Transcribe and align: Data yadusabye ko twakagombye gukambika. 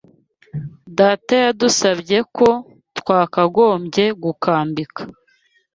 Data 0.97 1.33
yadusabye 1.43 2.17
ko 2.35 2.47
twakagombye 2.97 4.05
gukambika. 4.23 5.01